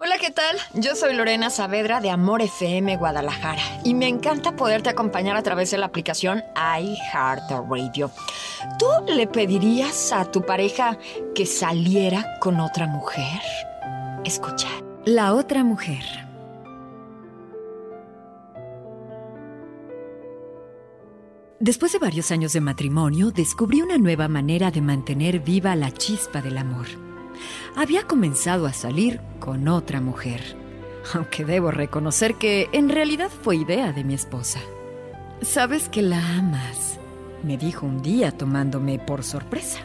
[0.00, 0.56] Hola, ¿qué tal?
[0.74, 5.70] Yo soy Lorena Saavedra de Amor FM Guadalajara y me encanta poderte acompañar a través
[5.70, 8.10] de la aplicación iHeartRadio.
[8.76, 10.98] ¿Tú le pedirías a tu pareja
[11.32, 13.40] que saliera con otra mujer?
[14.24, 14.66] Escucha.
[15.04, 16.02] La otra mujer.
[21.60, 26.42] Después de varios años de matrimonio, descubrí una nueva manera de mantener viva la chispa
[26.42, 27.13] del amor.
[27.76, 30.56] Había comenzado a salir con otra mujer,
[31.14, 34.60] aunque debo reconocer que en realidad fue idea de mi esposa.
[35.42, 36.98] Sabes que la amas,
[37.42, 39.80] me dijo un día tomándome por sorpresa.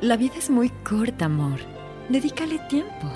[0.00, 1.60] La vida es muy corta, amor.
[2.08, 3.08] Dedícale tiempo.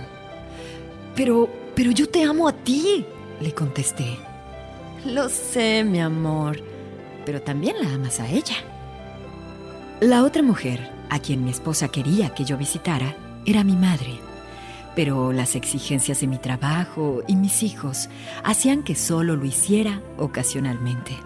[1.15, 3.05] Pero, pero yo te amo a ti,
[3.41, 4.19] le contesté.
[5.07, 6.59] Lo sé, mi amor,
[7.27, 8.57] pero también la amas a ella.
[10.01, 13.15] La otra mujer, a quien mi esposa quería que yo visitara,
[13.47, 14.19] era mi madre.
[14.97, 18.09] Pero las exigencias de mi trabajo y mis hijos
[18.45, 21.17] hacían que solo lo hiciera ocasionalmente.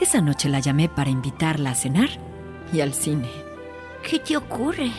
[0.00, 2.08] Esa noche la llamé para invitarla a cenar
[2.72, 3.28] y al cine.
[4.08, 4.90] ¿Qué te ocurre?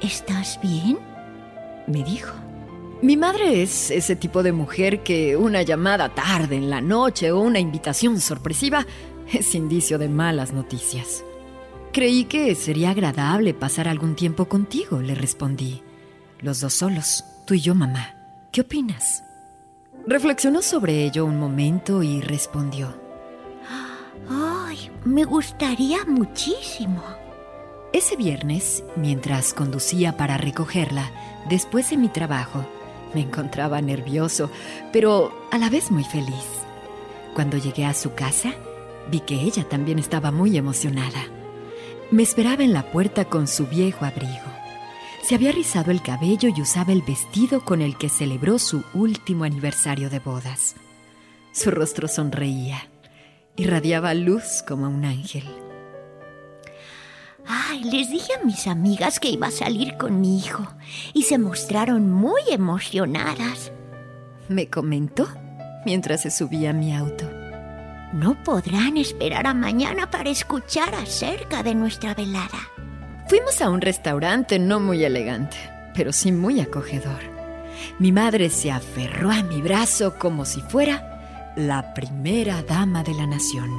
[0.00, 0.98] ¿Estás bien?
[1.86, 2.32] Me dijo.
[3.02, 7.40] Mi madre es ese tipo de mujer que una llamada tarde en la noche o
[7.40, 8.86] una invitación sorpresiva
[9.32, 11.24] es indicio de malas noticias.
[11.92, 15.82] Creí que sería agradable pasar algún tiempo contigo, le respondí.
[16.38, 18.14] Los dos solos, tú y yo, mamá.
[18.52, 19.24] ¿Qué opinas?
[20.06, 22.94] Reflexionó sobre ello un momento y respondió.
[24.28, 24.90] ¡Ay!
[25.04, 27.02] Me gustaría muchísimo.
[27.92, 31.10] Ese viernes, mientras conducía para recogerla,
[31.48, 32.64] después de mi trabajo,
[33.14, 34.48] me encontraba nervioso,
[34.92, 36.46] pero a la vez muy feliz.
[37.34, 38.52] Cuando llegué a su casa,
[39.10, 41.39] vi que ella también estaba muy emocionada.
[42.10, 44.50] Me esperaba en la puerta con su viejo abrigo.
[45.22, 49.44] Se había rizado el cabello y usaba el vestido con el que celebró su último
[49.44, 50.74] aniversario de bodas.
[51.52, 52.88] Su rostro sonreía,
[53.54, 55.44] irradiaba luz como un ángel.
[57.46, 60.66] Ay, les dije a mis amigas que iba a salir con mi hijo
[61.14, 63.70] y se mostraron muy emocionadas.
[64.48, 65.28] Me comentó
[65.86, 67.39] mientras se subía a mi auto.
[68.12, 72.58] No podrán esperar a mañana para escuchar acerca de nuestra velada.
[73.28, 75.56] Fuimos a un restaurante no muy elegante,
[75.94, 77.20] pero sí muy acogedor.
[78.00, 83.26] Mi madre se aferró a mi brazo como si fuera la primera dama de la
[83.26, 83.70] nación.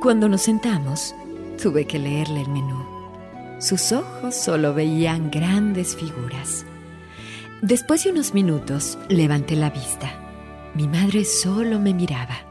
[0.00, 1.14] Cuando nos sentamos,
[1.62, 2.86] tuve que leerle el menú.
[3.58, 6.64] Sus ojos solo veían grandes figuras.
[7.60, 10.10] Después de unos minutos, levanté la vista.
[10.74, 12.49] Mi madre solo me miraba.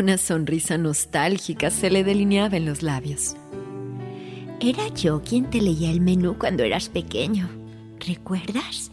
[0.00, 3.36] Una sonrisa nostálgica se le delineaba en los labios.
[4.58, 7.50] Era yo quien te leía el menú cuando eras pequeño.
[8.06, 8.90] ¿Recuerdas?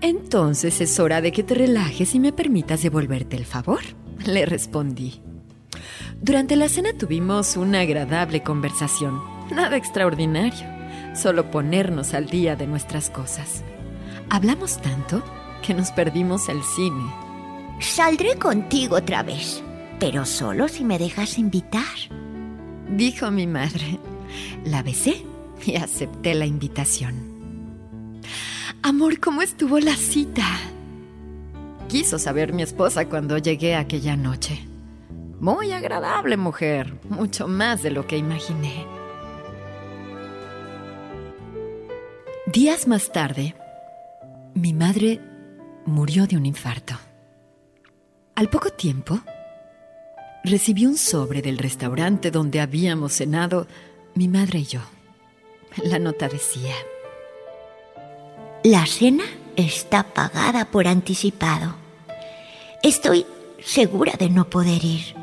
[0.00, 3.82] Entonces es hora de que te relajes y me permitas devolverte el favor,
[4.26, 5.20] le respondí.
[6.22, 9.20] Durante la cena tuvimos una agradable conversación.
[9.50, 10.66] Nada extraordinario,
[11.14, 13.62] solo ponernos al día de nuestras cosas.
[14.30, 15.22] Hablamos tanto
[15.60, 17.25] que nos perdimos el cine.
[17.80, 19.62] Saldré contigo otra vez,
[19.98, 21.84] pero solo si me dejas invitar.
[22.88, 23.98] Dijo mi madre.
[24.64, 25.24] La besé
[25.64, 27.36] y acepté la invitación.
[28.82, 30.46] Amor, ¿cómo estuvo la cita?
[31.88, 34.66] Quiso saber mi esposa cuando llegué aquella noche.
[35.40, 38.86] Muy agradable mujer, mucho más de lo que imaginé.
[42.46, 43.54] Días más tarde,
[44.54, 45.20] mi madre
[45.84, 46.94] murió de un infarto.
[48.36, 49.18] Al poco tiempo,
[50.44, 53.66] recibí un sobre del restaurante donde habíamos cenado
[54.14, 54.80] mi madre y yo.
[55.82, 56.74] La nota decía,
[58.62, 59.24] La cena
[59.56, 61.76] está pagada por anticipado.
[62.82, 63.24] Estoy
[63.64, 65.14] segura de no poder ir,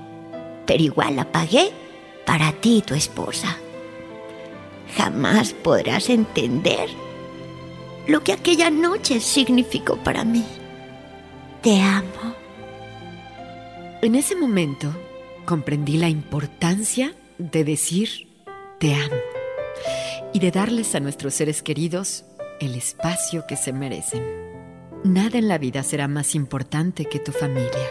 [0.66, 1.72] pero igual la pagué
[2.26, 3.58] para ti y tu esposa.
[4.98, 6.90] Jamás podrás entender
[8.08, 10.44] lo que aquella noche significó para mí.
[11.62, 12.43] Te amo.
[14.04, 14.94] En ese momento
[15.46, 18.28] comprendí la importancia de decir
[18.78, 19.16] te amo
[20.34, 22.26] y de darles a nuestros seres queridos
[22.60, 24.22] el espacio que se merecen.
[25.06, 27.88] Nada en la vida será más importante que tu familia.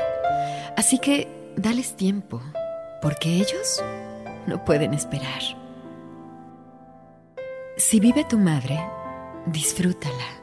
[0.76, 2.42] Así que dales tiempo,
[3.00, 3.82] porque ellos
[4.46, 5.40] no pueden esperar.
[7.78, 8.78] Si vive tu madre,
[9.46, 10.42] disfrútala.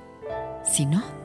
[0.66, 1.19] Si no,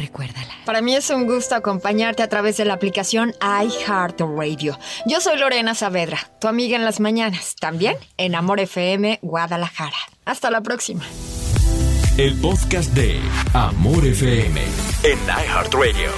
[0.00, 0.52] recuérdala.
[0.64, 4.78] Para mí es un gusto acompañarte a través de la aplicación iHeartRadio.
[5.06, 9.96] Yo soy Lorena Saavedra, tu amiga en las mañanas, también en Amor FM Guadalajara.
[10.24, 11.04] Hasta la próxima.
[12.18, 13.20] El podcast de
[13.54, 14.60] Amor FM
[15.04, 16.10] en iHeartRadio.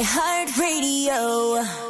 [0.00, 1.87] iHeartRadio.